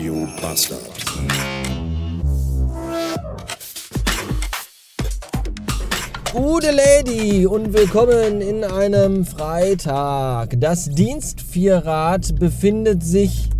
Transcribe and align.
Radio 0.00 0.26
Bastard. 0.40 0.80
Gute 6.32 6.70
Lady 6.70 7.46
und 7.46 7.74
willkommen 7.74 8.40
in 8.40 8.64
einem 8.64 9.26
Freitag. 9.26 10.58
Das 10.58 10.88
Dienstvierrad 10.88 12.38
befindet 12.38 13.02
sich 13.02 13.50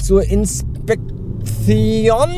zur 0.00 0.22
Inspektion 0.22 2.28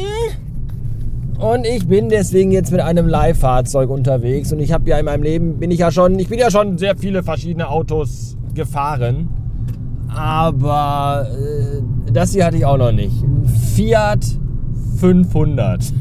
und 1.39 1.67
ich 1.67 1.87
bin 1.87 2.09
deswegen 2.09 2.53
jetzt 2.53 2.73
mit 2.73 2.81
einem 2.81 3.07
Leihfahrzeug 3.07 3.91
unterwegs 3.91 4.51
und 4.51 4.61
ich 4.61 4.73
habe 4.73 4.89
ja 4.89 4.99
in 4.99 5.05
meinem 5.05 5.23
Leben 5.23 5.59
bin 5.59 5.71
ich 5.71 5.81
ja 5.81 5.91
schon, 5.91 6.19
ich 6.19 6.31
bin 6.31 6.39
ja 6.39 6.51
schon 6.51 6.79
sehr 6.79 6.97
viele 6.97 7.23
verschiedene 7.23 7.69
Autos 7.69 8.39
gefahren, 8.55 9.29
aber 10.09 11.29
äh, 11.39 11.83
das 12.13 12.33
hier 12.33 12.47
hatte 12.47 12.57
ich 12.57 12.65
auch 12.65 12.79
noch 12.79 12.93
nicht. 12.93 13.15
Fiat 13.75 14.25
500. 14.99 15.83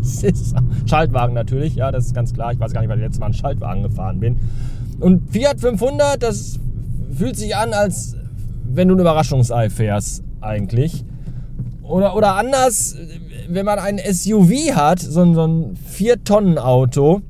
Das 0.00 0.24
ist 0.24 0.56
Schaltwagen 0.86 1.32
natürlich, 1.32 1.76
ja, 1.76 1.92
das 1.92 2.06
ist 2.06 2.14
ganz 2.14 2.34
klar. 2.34 2.52
Ich 2.52 2.58
weiß 2.58 2.72
gar 2.72 2.80
nicht, 2.80 2.90
weil 2.90 2.98
ich 2.98 3.04
letztes 3.04 3.20
Mal 3.20 3.26
einen 3.26 3.34
Schaltwagen 3.34 3.84
gefahren 3.84 4.18
bin. 4.18 4.36
Und 4.98 5.30
Fiat 5.30 5.60
500, 5.60 6.20
das 6.20 6.58
fühlt 7.12 7.36
sich 7.36 7.54
an, 7.54 7.72
als 7.72 8.16
wenn 8.64 8.88
du 8.88 8.96
ein 8.96 9.00
Überraschungsei 9.00 9.70
fährst, 9.70 10.24
eigentlich. 10.40 11.04
Oder, 11.82 12.16
oder 12.16 12.34
anders, 12.34 12.96
wenn 13.48 13.64
man 13.64 13.78
ein 13.78 13.98
SUV 13.98 14.74
hat, 14.74 14.98
so 14.98 15.22
ein, 15.22 15.34
so 15.34 15.46
ein 15.46 15.76
4-Tonnen-Auto, 15.96 17.22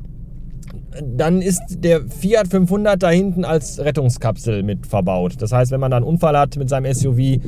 dann 1.02 1.42
ist 1.42 1.60
der 1.84 2.06
Fiat 2.08 2.48
500 2.48 3.02
da 3.02 3.10
hinten 3.10 3.44
als 3.44 3.78
Rettungskapsel 3.78 4.62
mit 4.62 4.86
verbaut. 4.86 5.34
Das 5.40 5.52
heißt, 5.52 5.70
wenn 5.72 5.80
man 5.80 5.90
da 5.90 5.98
einen 5.98 6.06
Unfall 6.06 6.38
hat 6.38 6.56
mit 6.56 6.68
seinem 6.68 6.92
SUV 6.92 7.40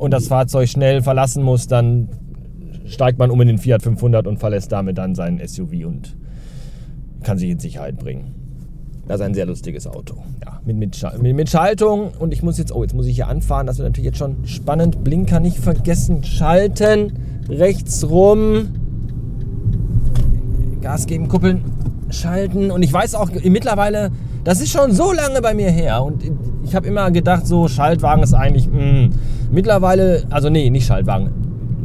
und 0.00 0.12
das 0.12 0.28
Fahrzeug 0.28 0.68
schnell 0.68 1.02
verlassen 1.02 1.42
muss, 1.42 1.66
dann 1.66 2.08
steigt 2.86 3.18
man 3.18 3.30
um 3.30 3.40
in 3.42 3.48
den 3.48 3.58
Fiat 3.58 3.82
500 3.82 4.26
und 4.26 4.38
verlässt 4.38 4.72
damit 4.72 4.98
dann 4.98 5.14
sein 5.14 5.40
SUV 5.46 5.86
und 5.86 6.16
kann 7.22 7.38
sich 7.38 7.50
in 7.50 7.58
Sicherheit 7.58 7.98
bringen. 7.98 8.34
Das 9.06 9.20
ist 9.20 9.26
ein 9.26 9.34
sehr 9.34 9.44
lustiges 9.44 9.86
Auto. 9.86 10.14
Ja, 10.44 10.60
mit, 10.64 10.76
mit, 10.76 10.96
mit, 11.34 11.50
Schaltung. 11.50 12.12
Und 12.18 12.32
ich 12.32 12.42
muss 12.42 12.58
jetzt, 12.58 12.72
oh, 12.72 12.82
jetzt 12.82 12.94
muss 12.94 13.06
ich 13.06 13.16
hier 13.16 13.28
anfahren. 13.28 13.66
Das 13.66 13.78
wird 13.78 13.88
natürlich 13.88 14.06
jetzt 14.06 14.18
schon 14.18 14.46
spannend. 14.46 15.04
Blinker 15.04 15.40
nicht 15.40 15.58
vergessen. 15.58 16.22
Schalten. 16.24 17.12
Rechts 17.48 18.08
rum. 18.08 18.68
Gas 20.80 21.06
geben, 21.06 21.28
kuppeln, 21.28 21.64
schalten. 22.10 22.70
Und 22.70 22.82
ich 22.82 22.92
weiß 22.92 23.16
auch 23.16 23.30
mittlerweile, 23.42 24.12
das 24.44 24.60
ist 24.60 24.70
schon 24.70 24.92
so 24.92 25.12
lange 25.12 25.40
bei 25.42 25.54
mir 25.54 25.70
her. 25.70 26.02
Und 26.02 26.22
ich 26.64 26.74
habe 26.74 26.86
immer 26.86 27.10
gedacht, 27.10 27.46
so 27.46 27.68
Schaltwagen 27.68 28.22
ist 28.22 28.34
eigentlich, 28.34 28.68
mh. 28.68 28.80
Mm. 28.80 29.10
mittlerweile, 29.50 30.24
also 30.30 30.48
nee, 30.50 30.70
nicht 30.70 30.86
Schaltwagen. 30.86 31.30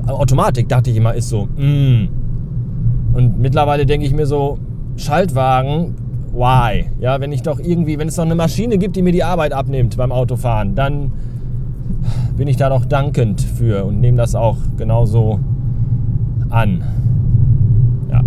Automatik 0.08 0.70
dachte 0.70 0.92
ich 0.92 0.98
immer, 0.98 1.14
ist 1.16 1.30
so, 1.30 1.48
mh. 1.58 1.64
Mm. 1.64 2.10
Und 3.14 3.40
mittlerweile 3.40 3.86
denke 3.86 4.06
ich 4.06 4.14
mir 4.14 4.26
so, 4.26 4.60
Schaltwagen, 4.98 5.96
why? 6.34 6.86
Ja, 7.00 7.20
wenn 7.22 7.32
ich 7.32 7.42
doch 7.42 7.60
irgendwie, 7.60 7.98
wenn 7.98 8.10
es 8.10 8.18
noch 8.18 8.26
eine 8.26 8.36
Maschine 8.36 8.78
gibt, 8.78 8.96
die 8.96 9.02
mir 9.02 9.14
die 9.14 9.24
Arbeit 9.24 9.54
abnimmt 9.54 9.98
beim 9.98 10.12
Autofahren, 10.12 10.76
dann 10.76 11.12
bin 12.38 12.48
ich 12.48 12.58
da 12.58 12.70
doch 12.70 12.86
dankend 12.86 13.42
für 13.42 13.86
und 13.86 14.02
nehme 14.02 14.18
das 14.18 14.36
auch 14.36 14.58
genauso 14.78 15.40
an. 16.50 16.84
Ja. 18.12 18.22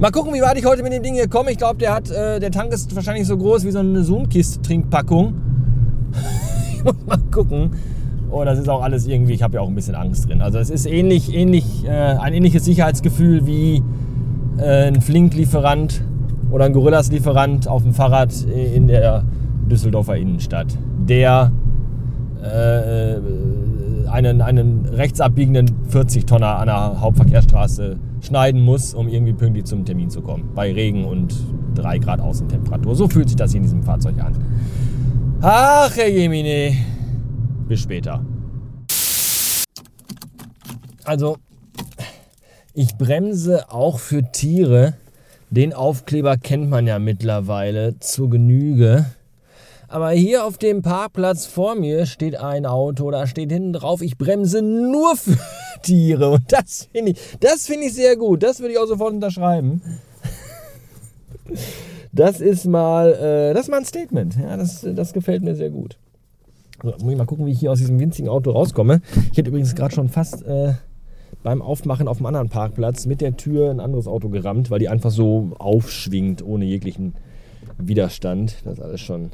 Mal 0.00 0.10
gucken, 0.10 0.34
wie 0.34 0.40
weit 0.40 0.58
ich 0.58 0.66
heute 0.66 0.82
mit 0.82 0.92
dem 0.92 1.04
Ding 1.04 1.14
hier 1.14 1.28
komme. 1.28 1.52
Ich 1.52 1.58
glaube, 1.58 1.78
der 1.78 1.96
äh, 1.98 2.40
der 2.40 2.50
Tank 2.50 2.72
ist 2.72 2.94
wahrscheinlich 2.96 3.28
so 3.28 3.38
groß 3.38 3.64
wie 3.64 3.70
so 3.70 3.78
eine 3.78 4.02
Zoomkist-Trinkpackung. 4.02 5.34
ich 6.74 6.82
muss 6.82 6.96
mal 7.06 7.18
gucken. 7.30 7.70
Oh, 8.28 8.42
das 8.44 8.58
ist 8.58 8.68
auch 8.68 8.82
alles 8.82 9.06
irgendwie, 9.06 9.34
ich 9.34 9.44
habe 9.44 9.54
ja 9.54 9.60
auch 9.60 9.68
ein 9.68 9.74
bisschen 9.76 9.94
Angst 9.94 10.28
drin. 10.28 10.42
Also 10.42 10.58
es 10.58 10.68
ist 10.68 10.86
ähnlich, 10.86 11.32
ähnlich, 11.32 11.84
äh, 11.84 11.90
ein 11.90 12.34
ähnliches 12.34 12.64
Sicherheitsgefühl 12.64 13.46
wie 13.46 13.84
äh, 14.58 14.88
ein 14.88 15.00
Flink-Lieferant 15.00 16.02
oder 16.50 16.64
ein 16.64 16.72
Gorillas-Lieferant 16.72 17.68
auf 17.68 17.84
dem 17.84 17.94
Fahrrad 17.94 18.34
in 18.42 18.88
der 18.88 19.24
Düsseldorfer 19.70 20.16
Innenstadt, 20.16 20.76
der 20.98 21.52
äh, 22.42 23.14
einen, 24.14 24.40
einen 24.42 24.86
rechtsabbiegenden 24.86 25.88
40-Tonner 25.90 26.58
an 26.58 26.66
der 26.66 27.00
Hauptverkehrsstraße 27.00 27.98
schneiden 28.20 28.60
muss, 28.60 28.94
um 28.94 29.08
irgendwie 29.08 29.32
pünktlich 29.32 29.64
zum 29.64 29.84
Termin 29.84 30.08
zu 30.08 30.22
kommen. 30.22 30.52
Bei 30.54 30.72
Regen 30.72 31.04
und 31.04 31.34
3 31.74 31.98
Grad 31.98 32.20
Außentemperatur. 32.20 32.94
So 32.94 33.08
fühlt 33.08 33.28
sich 33.28 33.36
das 33.36 33.50
hier 33.50 33.58
in 33.58 33.64
diesem 33.64 33.82
Fahrzeug 33.82 34.14
an. 34.20 34.38
Ach, 35.42 35.94
Herr 35.96 36.08
Jemine. 36.08 36.76
Bis 37.66 37.80
später. 37.80 38.24
Also, 41.04 41.36
ich 42.72 42.96
bremse 42.96 43.72
auch 43.72 43.98
für 43.98 44.30
Tiere. 44.30 44.94
Den 45.50 45.72
Aufkleber 45.72 46.36
kennt 46.36 46.70
man 46.70 46.86
ja 46.86 47.00
mittlerweile 47.00 47.98
zur 47.98 48.30
Genüge. 48.30 49.06
Aber 49.94 50.10
hier 50.10 50.44
auf 50.44 50.58
dem 50.58 50.82
Parkplatz 50.82 51.46
vor 51.46 51.76
mir 51.76 52.06
steht 52.06 52.34
ein 52.34 52.66
Auto, 52.66 53.12
da 53.12 53.28
steht 53.28 53.52
hinten 53.52 53.72
drauf, 53.72 54.02
ich 54.02 54.18
bremse 54.18 54.60
nur 54.60 55.14
für 55.14 55.38
Tiere. 55.82 56.30
Und 56.30 56.52
das 56.52 56.88
finde 56.90 57.12
ich, 57.12 57.18
das 57.38 57.68
ich 57.68 57.94
sehr 57.94 58.16
gut. 58.16 58.42
Das 58.42 58.58
würde 58.58 58.72
ich 58.72 58.78
auch 58.80 58.88
sofort 58.88 59.14
unterschreiben. 59.14 59.82
Das 62.10 62.40
ist 62.40 62.64
mal, 62.64 63.12
äh, 63.12 63.54
das 63.54 63.66
ist 63.66 63.68
mal 63.68 63.76
ein 63.76 63.84
Statement. 63.84 64.36
Ja, 64.36 64.56
das, 64.56 64.84
das 64.96 65.12
gefällt 65.12 65.44
mir 65.44 65.54
sehr 65.54 65.70
gut. 65.70 65.96
So, 66.82 66.88
muss 67.00 67.12
ich 67.12 67.16
mal 67.16 67.24
gucken, 67.24 67.46
wie 67.46 67.52
ich 67.52 67.60
hier 67.60 67.70
aus 67.70 67.78
diesem 67.78 68.00
winzigen 68.00 68.28
Auto 68.28 68.50
rauskomme. 68.50 69.00
Ich 69.30 69.38
hätte 69.38 69.50
übrigens 69.50 69.76
gerade 69.76 69.94
schon 69.94 70.08
fast 70.08 70.44
äh, 70.44 70.72
beim 71.44 71.62
Aufmachen 71.62 72.08
auf 72.08 72.16
einem 72.16 72.26
anderen 72.26 72.48
Parkplatz 72.48 73.06
mit 73.06 73.20
der 73.20 73.36
Tür 73.36 73.70
ein 73.70 73.78
anderes 73.78 74.08
Auto 74.08 74.28
gerammt, 74.28 74.72
weil 74.72 74.80
die 74.80 74.88
einfach 74.88 75.12
so 75.12 75.52
aufschwingt 75.60 76.44
ohne 76.44 76.64
jeglichen 76.64 77.14
Widerstand. 77.78 78.56
Das 78.64 78.78
ist 78.78 78.82
alles 78.82 79.00
schon 79.00 79.30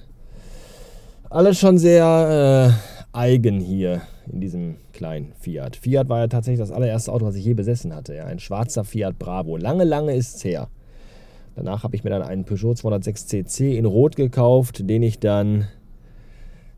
alles 1.31 1.59
schon 1.61 1.79
sehr 1.79 2.75
äh, 3.15 3.17
eigen 3.17 3.61
hier 3.61 4.03
in 4.31 4.41
diesem 4.41 4.77
kleinen 4.93 5.33
Fiat. 5.41 5.77
Fiat 5.77 6.09
war 6.09 6.19
ja 6.19 6.27
tatsächlich 6.27 6.61
das 6.61 6.73
allererste 6.73 7.13
Auto, 7.13 7.25
was 7.25 7.37
ich 7.37 7.45
je 7.45 7.55
besessen 7.55 7.95
hatte. 7.95 8.15
Ja, 8.15 8.27
ein 8.27 8.41
schwarzer 8.41 8.85
Fiat 8.85 9.19
Bravo. 9.19 9.57
Lange, 9.57 9.85
lange 9.85 10.15
ist 10.15 10.37
es 10.37 10.45
her. 10.45 10.69
Danach 11.57 11.83
habe 11.85 11.97
ich 11.97 12.05
mir 12.05 12.11
dann 12.11 12.21
einen 12.23 12.45
Peugeot 12.45 12.75
206 12.75 13.27
CC 13.27 13.77
in 13.77 13.87
Rot 13.87 14.17
gekauft, 14.17 14.89
den 14.89 15.03
ich 15.03 15.19
dann 15.19 15.67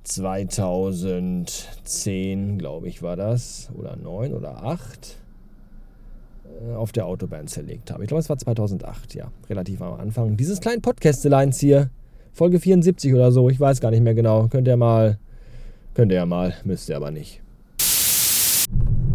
2010, 0.04 2.58
glaube 2.58 2.88
ich, 2.88 3.02
war 3.02 3.16
das, 3.16 3.70
oder 3.78 3.96
9 3.96 4.34
oder 4.34 4.64
8, 4.64 5.18
äh, 6.44 6.74
auf 6.74 6.92
der 6.92 7.06
Autobahn 7.06 7.46
zerlegt 7.46 7.90
habe. 7.90 8.02
Ich 8.02 8.08
glaube, 8.08 8.20
es 8.20 8.28
war 8.28 8.36
2008, 8.38 9.14
ja, 9.14 9.30
relativ 9.48 9.80
am 9.80 9.98
Anfang 10.00 10.36
dieses 10.36 10.60
kleinen 10.60 10.82
Podcasteleins 10.82 11.58
hier 11.60 11.88
Folge 12.32 12.58
74 12.60 13.14
oder 13.14 13.30
so, 13.30 13.50
ich 13.50 13.60
weiß 13.60 13.80
gar 13.80 13.90
nicht 13.90 14.02
mehr 14.02 14.14
genau. 14.14 14.48
Könnt 14.48 14.66
ihr 14.66 14.76
mal, 14.76 15.18
könnt 15.94 16.12
ihr 16.12 16.24
mal, 16.24 16.54
müsst 16.64 16.88
ihr 16.88 16.96
aber 16.96 17.10
nicht. 17.10 17.40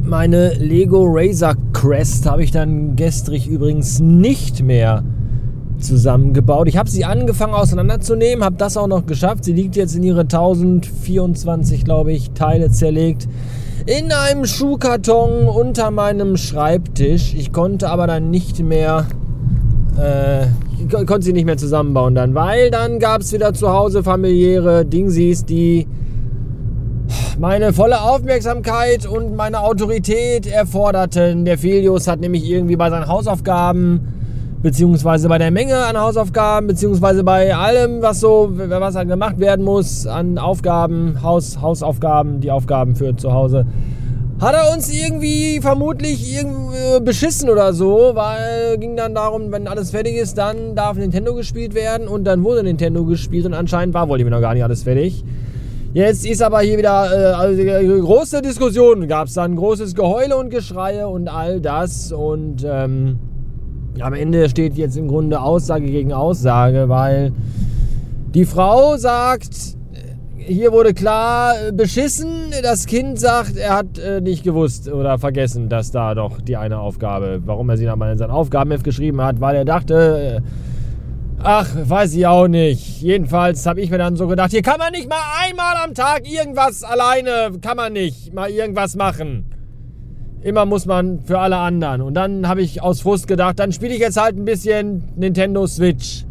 Meine 0.02 0.54
Lego 0.54 1.04
Razor 1.06 1.56
Crest 1.74 2.26
habe 2.28 2.44
ich 2.44 2.52
dann 2.52 2.96
gestrig 2.96 3.48
übrigens 3.48 4.00
nicht 4.00 4.64
mehr 4.64 5.04
zusammengebaut. 5.80 6.68
Ich 6.68 6.78
habe 6.78 6.90
sie 6.90 7.06
angefangen 7.06 7.54
auseinanderzunehmen, 7.54 8.44
habe 8.44 8.56
das 8.56 8.78
auch 8.78 8.88
noch 8.88 9.06
geschafft. 9.06 9.44
Sie 9.44 9.54
liegt 9.54 9.76
jetzt 9.76 9.96
in 9.96 10.04
ihre 10.04 10.22
1024, 10.22 11.84
glaube 11.84 12.14
ich, 12.14 12.32
Teile 12.32 12.72
zerlegt 12.72 13.28
in 13.88 14.12
einem 14.12 14.46
Schuhkarton 14.46 15.48
unter 15.48 15.92
meinem 15.92 16.36
Schreibtisch. 16.36 17.34
Ich 17.34 17.54
konnte 17.54 17.90
aber 17.90 18.06
dann 18.06 18.30
nicht 18.30 18.60
mehr 18.60 19.08
äh, 19.98 20.48
konnte 21.06 21.24
sie 21.24 21.34
nicht 21.34 21.46
mehr 21.46 21.58
zusammenbauen 21.58 22.16
dann, 22.16 22.36
weil 22.36 22.72
dann 22.72 23.00
gab 23.00 23.22
es 23.22 23.34
wieder 23.34 23.54
zu 23.54 23.72
Hause 23.72 24.04
familiäre 24.04 24.86
Dingsies, 24.86 25.46
die 25.46 25.88
meine 27.40 27.74
volle 27.74 28.02
Aufmerksamkeit 28.02 29.06
und 29.06 29.36
meine 29.36 29.62
Autorität 29.62 30.48
erforderten. 30.48 31.46
Der 31.46 31.58
Filius 31.58 32.08
hat 32.08 32.20
nämlich 32.20 32.50
irgendwie 32.50 32.76
bei 32.76 32.90
seinen 32.90 33.08
Hausaufgaben, 33.08 34.02
beziehungsweise 34.62 35.30
bei 35.30 35.38
der 35.38 35.52
Menge 35.52 35.78
an 35.86 35.98
Hausaufgaben, 35.98 36.68
beziehungsweise 36.68 37.24
bei 37.24 37.56
allem, 37.56 38.02
was 38.02 38.20
so, 38.20 38.52
was 38.54 38.96
halt 38.96 39.08
gemacht 39.08 39.40
werden 39.40 39.64
muss, 39.64 40.08
an 40.08 40.38
Aufgaben, 40.38 41.22
Haus, 41.22 41.62
Hausaufgaben, 41.62 42.42
die 42.42 42.52
Aufgaben 42.52 42.96
für 42.96 43.16
zu 43.16 43.32
Hause, 43.34 43.66
hat 44.40 44.54
er 44.54 44.72
uns 44.74 44.94
irgendwie 44.94 45.60
vermutlich 45.62 46.38
irgendwie 46.38 47.04
beschissen 47.04 47.50
oder 47.50 47.74
so, 47.74 48.12
weil 48.14 48.78
ging 48.78 48.96
dann 48.96 49.16
darum, 49.16 49.52
wenn 49.52 49.68
alles 49.68 49.90
fertig 49.92 50.16
ist, 50.16 50.38
dann 50.38 50.76
darf 50.76 50.96
Nintendo 50.98 51.34
gespielt 51.34 51.74
werden 51.74 52.08
und 52.08 52.24
dann 52.24 52.44
wurde 52.44 52.64
Nintendo 52.64 53.04
gespielt 53.04 53.46
und 53.48 53.54
anscheinend 53.54 53.96
war 53.96 54.08
wohl 54.10 54.20
immer 54.22 54.30
noch 54.30 54.42
gar 54.42 54.54
nicht 54.54 54.64
alles 54.64 54.84
fertig. 54.84 55.24
Jetzt 55.94 56.28
ist 56.28 56.44
aber 56.44 56.60
hier 56.60 56.78
wieder 56.78 57.10
äh, 57.12 57.34
also, 57.34 57.62
äh, 57.62 58.00
große 58.00 58.42
Diskussion, 58.44 59.08
gab 59.08 59.28
es 59.28 59.34
dann 59.34 59.56
großes 59.56 59.96
Geheule 59.96 60.38
und 60.38 60.52
Geschreie 60.52 61.08
und 61.08 61.28
all 61.28 61.60
das 61.60 62.12
und 62.12 62.64
ähm, 62.64 63.18
am 64.00 64.14
Ende 64.14 64.48
steht 64.50 64.76
jetzt 64.76 64.98
im 64.98 65.08
Grunde 65.08 65.42
Aussage 65.42 65.88
gegen 65.88 66.14
Aussage, 66.14 66.90
weil 66.90 67.32
die 68.36 68.46
Frau 68.46 68.98
sagt, 68.98 69.78
hier 70.38 70.72
wurde 70.72 70.94
klar 70.94 71.72
beschissen. 71.74 72.54
Das 72.64 72.86
Kind 72.86 73.20
sagt, 73.20 73.58
er 73.58 73.76
hat 73.76 73.98
äh, 73.98 74.22
nicht 74.22 74.44
gewusst 74.44 74.90
oder 74.90 75.18
vergessen, 75.18 75.70
dass 75.70 75.92
da 75.92 76.16
doch 76.16 76.42
die 76.42 76.58
eine 76.58 76.80
Aufgabe, 76.80 77.42
warum 77.46 77.70
er 77.70 77.78
sie 77.78 77.86
nochmal 77.86 78.12
in 78.12 78.18
sein 78.18 78.30
Aufgabenheft 78.30 78.84
geschrieben 78.84 79.22
hat, 79.22 79.42
weil 79.42 79.56
er 79.56 79.66
dachte, 79.66 80.42
äh, 80.44 80.48
ach, 81.44 81.68
weiß 81.84 82.14
ich 82.14 82.28
auch 82.28 82.48
nicht. 82.48 83.02
Jedenfalls 83.02 83.66
habe 83.66 83.82
ich 83.82 83.90
mir 83.90 83.98
dann 83.98 84.16
so 84.16 84.28
gedacht, 84.28 84.52
hier 84.52 84.62
kann 84.62 84.78
man 84.80 84.92
nicht 84.92 85.10
mal 85.10 85.16
einmal 85.46 85.76
am 85.84 85.94
Tag 85.94 86.30
irgendwas 86.30 86.84
alleine, 86.84 87.58
kann 87.62 87.78
man 87.78 87.94
nicht 87.94 88.34
mal 88.34 88.50
irgendwas 88.50 88.96
machen. 88.96 89.46
Immer 90.42 90.66
muss 90.66 90.86
man 90.86 91.22
für 91.22 91.40
alle 91.40 91.58
anderen. 91.58 92.02
Und 92.02 92.14
dann 92.14 92.48
habe 92.48 92.62
ich 92.62 92.82
aus 92.82 93.02
Frust 93.02 93.28
gedacht, 93.28 93.60
dann 93.60 93.72
spiele 93.72 93.94
ich 93.94 94.00
jetzt 94.00 94.22
halt 94.22 94.38
ein 94.38 94.46
bisschen 94.46 95.04
Nintendo 95.16 95.66
Switch. 95.66 96.27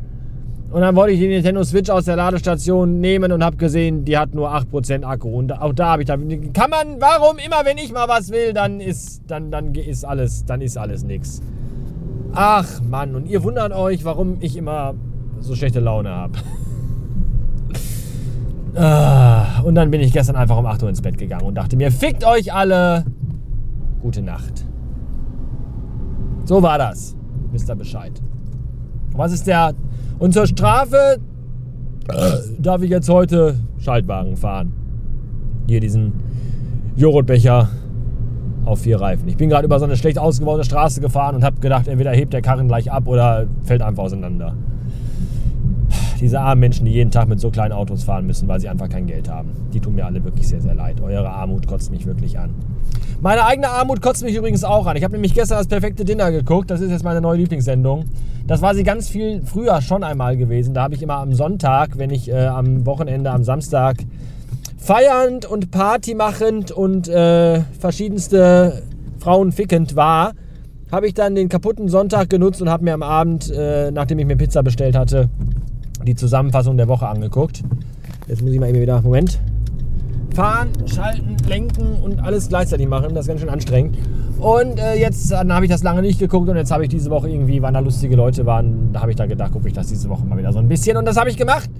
Und 0.77 0.83
dann 0.83 0.95
wollte 0.95 1.15
ich 1.15 1.21
die 1.21 1.29
Nintendo 1.29 1.65
Switch 1.65 1.89
aus 1.89 2.05
der 2.05 2.17
Ladestation 2.17 3.01
nehmen 3.01 3.33
und 3.33 3.43
habe 3.43 3.57
gesehen, 3.57 4.05
die 4.05 4.19
hat 4.19 4.35
nur 4.35 4.55
8% 4.55 5.05
Akku. 5.05 5.31
Und 5.31 5.51
auch 5.51 5.73
da 5.73 5.93
habe 5.93 6.03
ich 6.03 6.07
dann, 6.07 6.53
kann 6.53 6.69
man, 6.69 7.01
warum 7.01 7.39
immer, 7.39 7.65
wenn 7.65 7.79
ich 7.79 7.95
mal 7.95 8.07
was 8.09 8.29
will, 8.31 8.53
dann 8.53 8.81
ist, 8.81 9.23
dann, 9.27 9.51
dann 9.51 9.75
ist 9.75 10.05
alles, 10.05 10.45
dann 10.45 10.61
ist 10.61 10.77
alles 10.77 11.03
nix. 11.03 11.41
Ach 12.35 12.83
Mann, 12.83 13.15
und 13.15 13.27
ihr 13.27 13.43
wundert 13.43 13.73
euch, 13.73 14.05
warum 14.05 14.37
ich 14.41 14.55
immer 14.55 14.93
so 15.41 15.55
schlechte 15.55 15.81
Laune 15.81 16.11
habe. 16.11 16.35
Ah, 18.79 19.63
und 19.63 19.75
dann 19.75 19.91
bin 19.91 20.03
ich 20.03 20.13
gestern 20.13 20.37
einfach 20.37 20.59
um 20.59 20.67
8 20.67 20.83
Uhr 20.83 20.91
ins 20.91 21.01
Bett 21.01 21.17
gegangen 21.17 21.47
und 21.47 21.55
dachte 21.55 21.79
mir, 21.79 21.91
fickt 21.91 22.27
euch 22.27 22.53
alle. 22.53 23.07
Gute 24.03 24.21
Nacht. 24.21 24.67
So 26.45 26.63
war 26.63 26.77
das. 26.77 27.17
Wisst 27.53 27.71
ihr 27.71 27.75
Bescheid. 27.75 28.21
Was 29.17 29.33
ist 29.33 29.47
der 29.47 29.75
und 30.19 30.33
zur 30.33 30.47
Strafe 30.47 31.19
darf 32.59 32.83
ich 32.83 32.91
jetzt 32.91 33.09
heute 33.09 33.57
Schaltwagen 33.79 34.37
fahren. 34.37 34.73
Hier 35.67 35.81
diesen 35.81 36.13
Joghurtbecher 36.97 37.69
auf 38.65 38.81
vier 38.81 39.01
Reifen. 39.01 39.29
Ich 39.29 39.37
bin 39.37 39.49
gerade 39.49 39.67
über 39.67 39.79
so 39.79 39.85
eine 39.85 39.97
schlecht 39.97 40.19
ausgebaute 40.19 40.65
Straße 40.65 41.01
gefahren 41.01 41.37
und 41.37 41.45
habe 41.45 41.61
gedacht, 41.61 41.89
entweder 41.89 42.13
hebt 42.13 42.33
der 42.33 42.43
Karren 42.43 42.69
gleich 42.69 42.91
ab 42.91 43.07
oder 43.07 43.47
fällt 43.63 43.83
einfach 43.83 44.05
auseinander. 44.05 44.55
Diese 46.21 46.41
armen 46.41 46.61
Menschen, 46.61 46.87
die 46.87 46.93
jeden 46.93 47.11
Tag 47.11 47.29
mit 47.29 47.41
so 47.41 47.51
kleinen 47.51 47.73
Autos 47.73 48.05
fahren 48.05 48.27
müssen, 48.27 48.49
weil 48.49 48.61
sie 48.61 48.69
einfach 48.69 48.89
kein 48.89 49.07
Geld 49.07 49.29
haben. 49.29 49.51
Die 49.73 49.81
tun 49.81 49.95
mir 49.95 50.07
alle 50.07 50.25
wirklich 50.25 50.49
sehr, 50.49 50.61
sehr 50.61 50.75
leid. 50.75 51.01
Eure 51.01 51.31
Armut 51.31 51.67
kotzt 51.67 51.91
mich 51.91 52.07
wirklich 52.07 52.39
an. 52.39 52.51
Meine 53.21 53.45
eigene 53.45 53.69
Armut 53.69 54.01
kotzt 54.01 54.25
mich 54.25 54.35
übrigens 54.35 54.65
auch 54.65 54.87
an. 54.87 54.97
Ich 54.97 55.05
habe 55.05 55.13
nämlich 55.13 55.35
gestern 55.35 55.59
das 55.59 55.67
perfekte 55.67 56.05
Dinner 56.05 56.31
geguckt. 56.31 56.71
Das 56.71 56.81
ist 56.81 56.91
jetzt 56.91 57.05
meine 57.05 57.21
neue 57.21 57.39
Lieblingssendung. 57.39 58.05
Das 58.47 58.63
war 58.63 58.75
sie 58.75 58.85
ganz 58.85 59.09
viel 59.09 59.43
früher 59.45 59.81
schon 59.83 60.05
einmal 60.05 60.37
gewesen. 60.37 60.75
Da 60.75 60.85
habe 60.85 60.95
ich 60.95 61.03
immer 61.03 61.17
am 61.17 61.33
Sonntag, 61.35 61.99
wenn 61.99 62.11
ich 62.11 62.31
äh, 62.31 62.47
am 62.47 62.87
Wochenende, 62.87 63.31
am 63.31 63.43
Samstag 63.43 63.97
feiernd 64.79 65.47
und 65.47 65.71
partymachend 65.71 66.71
und 66.71 67.09
äh, 67.09 67.61
verschiedenste 67.79 68.83
Frauen 69.19 69.51
fickend 69.51 69.97
war, 69.97 70.33
habe 70.93 71.09
ich 71.09 71.15
dann 71.15 71.35
den 71.35 71.49
kaputten 71.49 71.89
Sonntag 71.89 72.31
genutzt 72.31 72.63
und 72.63 72.69
habe 72.69 72.85
mir 72.85 72.95
am 72.95 73.03
Abend, 73.03 73.51
äh, 73.51 73.91
nachdem 73.91 74.21
ich 74.21 74.27
mir 74.27 74.37
Pizza 74.37 74.63
bestellt 74.63 74.97
hatte, 74.97 75.29
die 76.07 76.15
Zusammenfassung 76.15 76.77
der 76.77 76.89
Woche 76.89 77.07
angeguckt. 77.07 77.63
Jetzt 78.29 78.43
muss 78.43 78.53
ich 78.53 78.61
mal 78.61 78.69
eben 78.69 78.81
wieder, 78.81 79.03
Moment, 79.03 79.39
fahren, 80.35 80.69
schalten, 80.87 81.37
lenken 81.49 81.97
und 82.03 82.21
alles 82.21 82.49
gleichzeitig 82.49 82.89
machen. 82.89 83.15
Das 83.15 83.25
ist 83.25 83.29
ganz 83.29 83.41
schön 83.41 83.49
anstrengend. 83.49 83.99
Und 84.39 84.79
äh, 84.79 84.95
jetzt 84.95 85.35
habe 85.35 85.65
ich 85.65 85.71
das 85.71 85.83
lange 85.83 86.03
nicht 86.03 86.19
geguckt 86.19 86.49
und 86.49 86.57
jetzt 86.57 86.71
habe 86.71 86.85
ich 86.85 86.91
diese 86.91 87.11
Woche 87.11 87.29
irgendwie, 87.29 87.63
wann 87.63 87.75
da 87.75 87.81
lustige 87.81 88.17
Leute 88.17 88.45
waren, 88.45 88.93
da 88.93 89.01
habe 89.01 89.11
ich 89.11 89.17
da 89.17 89.27
gedacht, 89.27 89.53
gucke 89.53 89.69
ich 89.69 89.75
das 89.75 89.87
diese 89.87 90.09
Woche 90.09 90.25
mal 90.25 90.37
wieder 90.37 90.53
so 90.53 90.59
ein 90.59 90.69
bisschen. 90.69 90.97
Und 90.97 91.07
das 91.07 91.17
habe 91.17 91.31
ich 91.31 91.37
gemacht. 91.37 91.71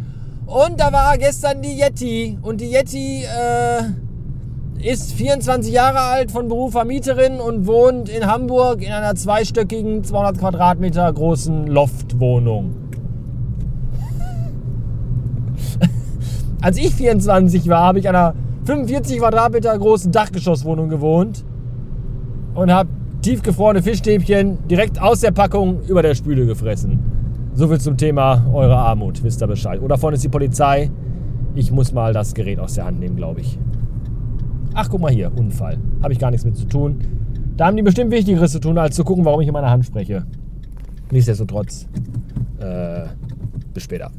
Und 0.47 0.81
da 0.81 0.93
war 0.93 1.19
gestern 1.19 1.61
die 1.61 1.79
Yeti. 1.81 2.39
Und 2.41 2.61
die 2.61 2.71
Yeti 2.73 3.25
äh, 3.25 3.83
ist 4.91 5.13
24 5.13 5.73
Jahre 5.73 5.99
alt, 5.99 6.31
von 6.31 6.49
Beruf 6.49 6.73
Vermieterin 6.73 7.41
und 7.41 7.67
wohnt 7.67 8.09
in 8.09 8.27
Hamburg 8.27 8.83
in 8.83 8.93
einer 8.93 9.15
zweistöckigen, 9.15 10.05
200 10.05 10.39
Quadratmeter 10.39 11.13
großen 11.13 11.67
Loftwohnung. 11.67 12.86
Als 16.61 16.79
ich 16.79 16.95
24 16.95 17.69
war, 17.69 17.83
habe 17.83 17.99
ich 17.99 18.05
in 18.05 18.11
einer 18.11 18.35
45 18.65 19.19
Quadratmeter 19.19 19.79
großen 19.79 20.11
Dachgeschosswohnung 20.11 20.89
gewohnt 20.89 21.45
und 22.55 22.73
habe 22.73 22.89
tiefgefrorene 23.23 23.83
Fischstäbchen 23.83 24.59
direkt 24.69 25.01
aus 25.01 25.21
der 25.21 25.31
Packung 25.31 25.81
über 25.89 26.03
der 26.03 26.15
Spüle 26.15 26.47
gefressen. 26.47 26.99
Soviel 27.55 27.81
zum 27.81 27.97
Thema 27.97 28.45
eure 28.53 28.77
Armut, 28.77 29.23
wisst 29.23 29.43
ihr 29.43 29.47
Bescheid. 29.47 29.81
Oder 29.81 29.99
vorne 29.99 30.17
ist 30.17 30.25
die 30.25 30.29
Polizei. 30.29 30.91
Ich 31.55 31.71
muss 31.73 31.93
mal 31.93 32.13
das 32.13 32.35
Gerät 32.35 32.59
aus 32.59 32.75
der 32.75 32.85
Hand 32.87 33.01
nehmen, 33.01 33.17
glaube 33.17 33.41
ich. 33.41 33.59
Ach, 34.75 34.89
guck 34.91 35.01
mal 35.01 35.11
hier, 35.11 35.33
Unfall. 35.37 35.79
Habe 36.03 36.13
ich 36.13 36.19
gar 36.19 36.31
nichts 36.31 36.45
mit 36.45 36.57
zu 36.57 36.67
tun. 36.67 36.99
Da 37.57 37.67
haben 37.67 37.77
die 37.77 37.83
bestimmt 37.83 38.11
Wichtigeres 38.11 38.53
zu 38.53 38.61
tun, 38.61 38.77
als 38.77 38.95
zu 38.95 39.05
gucken, 39.05 39.25
warum 39.25 39.41
ich 39.41 39.49
in 39.49 39.55
meiner 39.55 39.71
Hand 39.71 39.87
spreche. 39.87 40.27
Nichtsdestotrotz, 41.11 41.87
äh, 42.59 43.07
bis 43.73 43.85
später. 43.85 44.11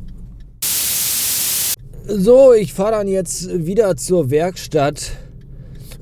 So, 2.09 2.53
ich 2.53 2.73
fahre 2.73 2.91
dann 2.91 3.09
jetzt 3.09 3.65
wieder 3.65 3.97
zur 3.97 4.29
Werkstatt, 4.29 5.11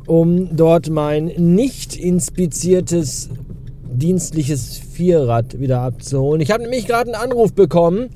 um 0.05 0.55
dort 0.55 0.87
mein 0.91 1.31
nicht 1.37 1.95
inspiziertes 1.95 3.29
dienstliches 3.89 4.77
Vierrad 4.77 5.59
wieder 5.59 5.81
abzuholen. 5.81 6.41
Ich 6.41 6.51
habe 6.51 6.61
nämlich 6.61 6.85
gerade 6.85 7.11
einen 7.11 7.31
Anruf 7.31 7.53
bekommen. 7.53 8.09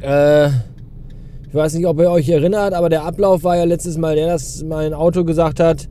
Äh, 0.00 0.46
ich 0.46 1.54
weiß 1.54 1.74
nicht, 1.74 1.86
ob 1.86 1.98
ihr 1.98 2.10
euch 2.10 2.28
erinnert, 2.28 2.72
aber 2.72 2.88
der 2.88 3.02
Ablauf 3.04 3.42
war 3.42 3.56
ja 3.56 3.64
letztes 3.64 3.98
Mal 3.98 4.14
der, 4.14 4.28
dass 4.28 4.62
mein 4.62 4.94
Auto 4.94 5.24
gesagt 5.24 5.58
hat, 5.58 5.88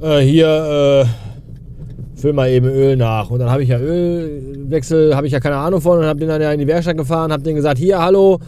äh, 0.00 0.20
hier, 0.20 1.04
äh, 1.04 2.18
füll 2.18 2.32
mal 2.32 2.48
eben 2.48 2.66
Öl 2.66 2.96
nach. 2.96 3.30
Und 3.30 3.40
dann 3.40 3.50
habe 3.50 3.62
ich 3.62 3.68
ja 3.68 3.78
Ölwechsel, 3.78 5.14
habe 5.14 5.26
ich 5.26 5.34
ja 5.34 5.40
keine 5.40 5.56
Ahnung 5.56 5.82
von 5.82 5.98
und 5.98 6.06
habe 6.06 6.18
den 6.18 6.30
dann 6.30 6.40
ja 6.40 6.50
in 6.50 6.60
die 6.60 6.66
Werkstatt 6.66 6.96
gefahren, 6.96 7.30
habe 7.30 7.42
den 7.42 7.56
gesagt, 7.56 7.76
hier, 7.76 8.02
hallo, 8.02 8.38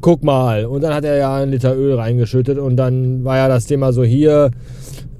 guck 0.00 0.22
mal. 0.22 0.66
Und 0.66 0.82
dann 0.82 0.94
hat 0.94 1.04
er 1.04 1.16
ja 1.16 1.34
einen 1.34 1.50
Liter 1.50 1.76
Öl 1.76 1.94
reingeschüttet 1.94 2.58
und 2.58 2.76
dann 2.76 3.24
war 3.24 3.36
ja 3.36 3.48
das 3.48 3.66
Thema 3.66 3.92
so 3.92 4.04
hier. 4.04 4.50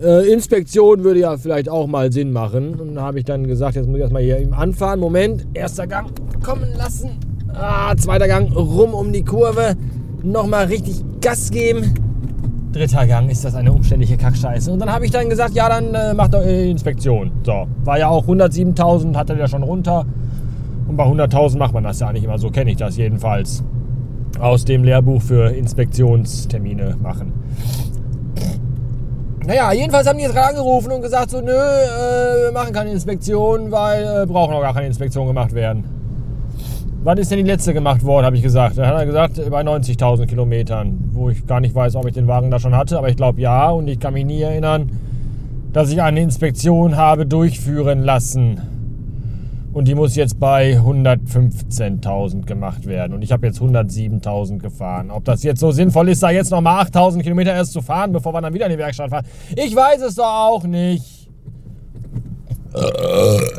Äh, 0.01 0.33
Inspektion 0.33 1.03
würde 1.03 1.21
ja 1.21 1.37
vielleicht 1.37 1.69
auch 1.69 1.87
mal 1.87 2.13
Sinn 2.13 2.33
machen. 2.33 2.75
Und 2.75 2.95
da 2.95 3.03
habe 3.03 3.19
ich 3.19 3.25
dann 3.25 3.47
gesagt, 3.47 3.77
jetzt 3.77 3.87
muss 3.87 3.97
ich 3.97 4.03
erstmal 4.03 4.23
hier 4.23 4.39
anfahren. 4.53 5.01
Moment, 5.01 5.47
erster 5.55 5.87
Gang 5.87 6.11
kommen 6.43 6.69
lassen. 6.77 7.11
Ah, 7.53 7.95
zweiter 7.97 8.29
Gang 8.29 8.55
rum 8.55 8.95
um 8.95 9.13
die 9.13 9.25
Kurve. 9.25 9.77
Nochmal 10.23 10.67
richtig 10.67 11.03
Gas 11.21 11.51
geben. 11.51 11.95
Dritter 12.73 13.07
Gang 13.07 13.31
ist 13.31 13.45
das 13.45 13.55
eine 13.55 13.73
umständliche 13.73 14.17
Kackscheiße. 14.17 14.71
Und 14.71 14.79
dann 14.79 14.93
habe 14.93 15.05
ich 15.05 15.11
dann 15.11 15.29
gesagt, 15.29 15.55
ja, 15.55 15.69
dann 15.69 15.95
äh, 15.95 16.15
macht 16.15 16.35
doch 16.35 16.43
Inspektion. 16.43 17.33
So, 17.45 17.67
war 17.85 17.99
ja 17.99 18.09
auch 18.09 18.27
107.000, 18.29 19.17
hatte 19.17 19.35
der 19.35 19.49
schon 19.49 19.63
runter. 19.63 20.05
Und 20.87 20.97
bei 20.97 21.05
100.000 21.05 21.59
macht 21.59 21.75
man 21.75 21.85
das 21.85 21.99
ja 22.01 22.13
nicht 22.13 22.25
immer 22.25 22.39
so, 22.39 22.51
kenne 22.51 22.71
ich 22.71 22.77
das 22.77 22.97
jedenfalls 22.97 23.65
aus 24.41 24.65
dem 24.65 24.85
Lehrbuch 24.85 25.23
für 25.23 25.51
Inspektionstermine 25.51 26.97
machen. 27.03 27.33
Naja, 29.47 29.73
jedenfalls 29.73 30.07
haben 30.07 30.19
die 30.19 30.25
jetzt 30.25 30.35
gerade 30.35 30.49
angerufen 30.49 30.93
und 30.93 31.01
gesagt 31.01 31.31
so, 31.31 31.41
nö, 31.41 31.51
äh, 31.51 32.45
wir 32.45 32.53
machen 32.53 32.73
keine 32.73 32.91
Inspektion, 32.91 33.71
weil 33.71 34.05
äh, 34.05 34.27
brauchen 34.27 34.53
noch 34.53 34.61
gar 34.61 34.75
keine 34.75 34.87
Inspektion 34.87 35.27
gemacht 35.27 35.55
werden. 35.55 35.85
Wann 37.03 37.17
ist 37.17 37.31
denn 37.31 37.39
die 37.39 37.51
letzte 37.51 37.73
gemacht 37.73 38.05
worden, 38.05 38.27
habe 38.27 38.37
ich 38.37 38.43
gesagt. 38.43 38.77
Dann 38.77 38.87
hat 38.89 38.97
er 38.97 39.07
gesagt, 39.07 39.41
bei 39.51 39.63
90.000 39.63 40.27
Kilometern, 40.27 40.99
wo 41.13 41.31
ich 41.31 41.47
gar 41.47 41.61
nicht 41.61 41.75
weiß, 41.75 41.97
ob 41.97 42.07
ich 42.07 42.13
den 42.13 42.27
Wagen 42.27 42.51
da 42.51 42.59
schon 42.59 42.77
hatte, 42.77 42.99
aber 42.99 43.09
ich 43.09 43.17
glaube 43.17 43.41
ja 43.41 43.71
und 43.71 43.89
ich 43.89 43.99
kann 43.99 44.13
mich 44.13 44.27
nie 44.27 44.43
erinnern, 44.43 44.91
dass 45.73 45.91
ich 45.91 46.03
eine 46.03 46.21
Inspektion 46.21 46.97
habe 46.97 47.25
durchführen 47.25 48.03
lassen. 48.03 48.61
Und 49.79 49.87
die 49.87 49.95
muss 49.95 50.17
jetzt 50.17 50.41
bei 50.41 50.77
115.000 50.77 52.47
gemacht 52.47 52.87
werden. 52.87 53.13
Und 53.15 53.23
ich 53.23 53.31
habe 53.31 53.47
jetzt 53.47 53.61
107.000 53.61 54.59
gefahren. 54.59 55.13
Ob 55.13 55.25
das 55.25 55.45
jetzt 55.45 55.61
so 55.61 55.71
sinnvoll 55.71 56.09
ist, 56.09 56.21
da 56.21 56.31
jetzt 56.31 56.51
nochmal 56.51 56.85
8.000 56.85 57.23
Kilometer 57.23 57.55
erst 57.55 57.75
zu 57.75 57.81
fahren, 57.81 58.11
bevor 58.11 58.35
wir 58.35 58.41
dann 58.41 58.53
wieder 58.53 58.67
in 58.67 58.73
die 58.73 58.79
Werkstatt 58.79 59.11
fahren, 59.11 59.25
ich 59.55 59.77
weiß 59.77 60.03
es 60.03 60.17
doch 60.17 60.25
auch 60.25 60.65
nicht. 60.65 61.31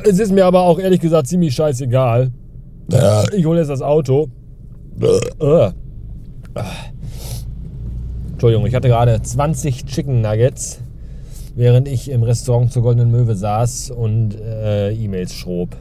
Es 0.03 0.19
ist 0.19 0.33
mir 0.33 0.45
aber 0.45 0.63
auch 0.63 0.77
ehrlich 0.77 0.99
gesagt 0.99 1.27
ziemlich 1.27 1.55
scheißegal. 1.55 2.31
Ich 3.37 3.45
hole 3.45 3.59
jetzt 3.59 3.69
das 3.69 3.81
Auto. 3.81 4.27
Entschuldigung, 8.31 8.65
ich 8.65 8.75
hatte 8.75 8.89
gerade 8.89 9.21
20 9.21 9.85
Chicken 9.85 10.19
Nuggets, 10.19 10.81
während 11.55 11.87
ich 11.87 12.11
im 12.11 12.23
Restaurant 12.23 12.73
zur 12.73 12.83
Goldenen 12.83 13.09
Möwe 13.09 13.35
saß 13.35 13.91
und 13.91 14.35
äh, 14.35 14.91
E-Mails 14.91 15.33
schrob. 15.33 15.77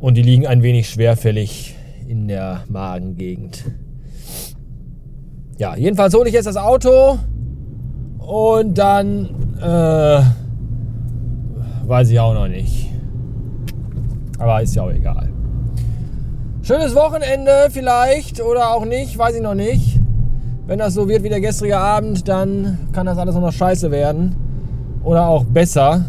Und 0.00 0.16
die 0.16 0.22
liegen 0.22 0.46
ein 0.46 0.62
wenig 0.62 0.88
schwerfällig 0.88 1.76
in 2.08 2.26
der 2.26 2.62
Magengegend. 2.68 3.64
Ja, 5.58 5.76
jedenfalls 5.76 6.14
hole 6.14 6.26
ich 6.26 6.34
jetzt 6.34 6.46
das 6.46 6.56
Auto 6.56 7.18
und 8.18 8.78
dann 8.78 9.28
äh, 9.60 10.22
weiß 11.86 12.08
ich 12.08 12.18
auch 12.18 12.32
noch 12.32 12.48
nicht. 12.48 12.90
Aber 14.38 14.62
ist 14.62 14.74
ja 14.74 14.84
auch 14.84 14.90
egal. 14.90 15.28
Schönes 16.62 16.94
Wochenende 16.94 17.68
vielleicht 17.70 18.40
oder 18.40 18.74
auch 18.74 18.86
nicht, 18.86 19.18
weiß 19.18 19.36
ich 19.36 19.42
noch 19.42 19.54
nicht. 19.54 20.00
Wenn 20.66 20.78
das 20.78 20.94
so 20.94 21.10
wird 21.10 21.24
wie 21.24 21.28
der 21.28 21.42
gestrige 21.42 21.76
Abend, 21.76 22.26
dann 22.26 22.78
kann 22.92 23.04
das 23.04 23.18
alles 23.18 23.34
noch 23.34 23.52
scheiße 23.52 23.90
werden. 23.90 24.34
Oder 25.04 25.26
auch 25.26 25.44
besser. 25.44 26.06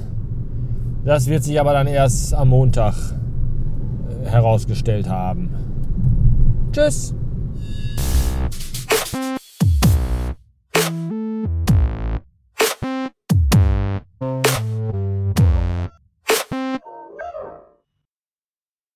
Das 1.03 1.27
wird 1.27 1.43
sich 1.43 1.59
aber 1.59 1.73
dann 1.73 1.87
erst 1.87 2.33
am 2.33 2.49
Montag 2.49 2.95
herausgestellt 4.23 5.09
haben. 5.09 5.49
Tschüss. 6.71 7.13